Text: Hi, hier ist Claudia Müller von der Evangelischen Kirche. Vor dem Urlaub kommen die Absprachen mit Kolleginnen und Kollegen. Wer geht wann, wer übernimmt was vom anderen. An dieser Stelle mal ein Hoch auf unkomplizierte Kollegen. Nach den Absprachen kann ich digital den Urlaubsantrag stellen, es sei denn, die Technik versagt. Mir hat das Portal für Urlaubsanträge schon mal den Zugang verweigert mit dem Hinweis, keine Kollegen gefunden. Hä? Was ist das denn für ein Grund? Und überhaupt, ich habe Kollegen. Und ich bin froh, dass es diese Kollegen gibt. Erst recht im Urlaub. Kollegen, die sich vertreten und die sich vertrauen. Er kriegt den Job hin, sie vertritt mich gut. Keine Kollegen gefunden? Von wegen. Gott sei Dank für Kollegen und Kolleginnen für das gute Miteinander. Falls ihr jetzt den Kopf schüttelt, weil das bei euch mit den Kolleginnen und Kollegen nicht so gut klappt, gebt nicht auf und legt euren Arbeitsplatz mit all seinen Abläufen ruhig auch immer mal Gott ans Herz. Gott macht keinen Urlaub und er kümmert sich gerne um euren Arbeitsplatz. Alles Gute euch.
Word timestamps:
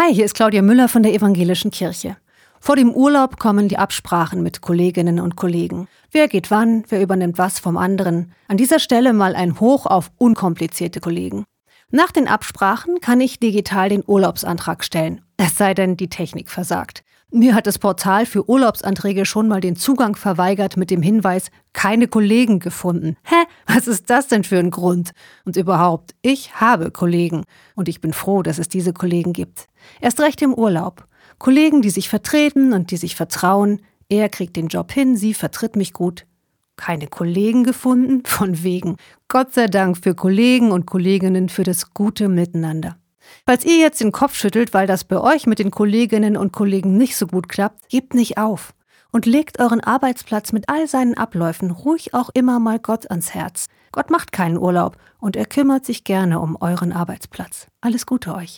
Hi, 0.00 0.14
hier 0.14 0.26
ist 0.26 0.36
Claudia 0.36 0.62
Müller 0.62 0.86
von 0.86 1.02
der 1.02 1.12
Evangelischen 1.12 1.72
Kirche. 1.72 2.16
Vor 2.60 2.76
dem 2.76 2.92
Urlaub 2.92 3.40
kommen 3.40 3.66
die 3.66 3.78
Absprachen 3.78 4.44
mit 4.44 4.60
Kolleginnen 4.60 5.18
und 5.18 5.34
Kollegen. 5.34 5.88
Wer 6.12 6.28
geht 6.28 6.52
wann, 6.52 6.84
wer 6.88 7.02
übernimmt 7.02 7.36
was 7.36 7.58
vom 7.58 7.76
anderen. 7.76 8.32
An 8.46 8.56
dieser 8.56 8.78
Stelle 8.78 9.12
mal 9.12 9.34
ein 9.34 9.58
Hoch 9.58 9.86
auf 9.86 10.12
unkomplizierte 10.16 11.00
Kollegen. 11.00 11.46
Nach 11.90 12.12
den 12.12 12.28
Absprachen 12.28 13.00
kann 13.00 13.20
ich 13.20 13.40
digital 13.40 13.88
den 13.88 14.04
Urlaubsantrag 14.06 14.84
stellen, 14.84 15.22
es 15.36 15.58
sei 15.58 15.74
denn, 15.74 15.96
die 15.96 16.08
Technik 16.08 16.48
versagt. 16.48 17.02
Mir 17.30 17.54
hat 17.54 17.66
das 17.66 17.78
Portal 17.78 18.24
für 18.24 18.48
Urlaubsanträge 18.48 19.26
schon 19.26 19.48
mal 19.48 19.60
den 19.60 19.76
Zugang 19.76 20.16
verweigert 20.16 20.78
mit 20.78 20.90
dem 20.90 21.02
Hinweis, 21.02 21.50
keine 21.74 22.08
Kollegen 22.08 22.58
gefunden. 22.58 23.16
Hä? 23.22 23.34
Was 23.66 23.86
ist 23.86 24.08
das 24.08 24.28
denn 24.28 24.44
für 24.44 24.58
ein 24.58 24.70
Grund? 24.70 25.10
Und 25.44 25.58
überhaupt, 25.58 26.14
ich 26.22 26.54
habe 26.54 26.90
Kollegen. 26.90 27.44
Und 27.74 27.90
ich 27.90 28.00
bin 28.00 28.14
froh, 28.14 28.42
dass 28.42 28.58
es 28.58 28.68
diese 28.68 28.94
Kollegen 28.94 29.34
gibt. 29.34 29.66
Erst 30.00 30.20
recht 30.20 30.40
im 30.40 30.54
Urlaub. 30.54 31.06
Kollegen, 31.38 31.82
die 31.82 31.90
sich 31.90 32.08
vertreten 32.08 32.72
und 32.72 32.90
die 32.92 32.96
sich 32.96 33.14
vertrauen. 33.14 33.82
Er 34.08 34.30
kriegt 34.30 34.56
den 34.56 34.68
Job 34.68 34.90
hin, 34.90 35.14
sie 35.14 35.34
vertritt 35.34 35.76
mich 35.76 35.92
gut. 35.92 36.24
Keine 36.76 37.08
Kollegen 37.08 37.62
gefunden? 37.62 38.22
Von 38.24 38.62
wegen. 38.62 38.96
Gott 39.28 39.52
sei 39.52 39.66
Dank 39.66 39.98
für 39.98 40.14
Kollegen 40.14 40.72
und 40.72 40.86
Kolleginnen 40.86 41.50
für 41.50 41.62
das 41.62 41.92
gute 41.92 42.30
Miteinander. 42.30 42.96
Falls 43.46 43.64
ihr 43.64 43.78
jetzt 43.78 44.00
den 44.00 44.12
Kopf 44.12 44.34
schüttelt, 44.34 44.74
weil 44.74 44.86
das 44.86 45.04
bei 45.04 45.20
euch 45.20 45.46
mit 45.46 45.58
den 45.58 45.70
Kolleginnen 45.70 46.36
und 46.36 46.52
Kollegen 46.52 46.96
nicht 46.96 47.16
so 47.16 47.26
gut 47.26 47.48
klappt, 47.48 47.88
gebt 47.88 48.14
nicht 48.14 48.38
auf 48.38 48.74
und 49.12 49.26
legt 49.26 49.60
euren 49.60 49.80
Arbeitsplatz 49.80 50.52
mit 50.52 50.68
all 50.68 50.86
seinen 50.86 51.16
Abläufen 51.16 51.70
ruhig 51.70 52.14
auch 52.14 52.30
immer 52.34 52.58
mal 52.58 52.78
Gott 52.78 53.10
ans 53.10 53.34
Herz. 53.34 53.66
Gott 53.92 54.10
macht 54.10 54.32
keinen 54.32 54.58
Urlaub 54.58 54.96
und 55.18 55.36
er 55.36 55.46
kümmert 55.46 55.84
sich 55.84 56.04
gerne 56.04 56.40
um 56.40 56.56
euren 56.60 56.92
Arbeitsplatz. 56.92 57.68
Alles 57.80 58.06
Gute 58.06 58.34
euch. 58.34 58.56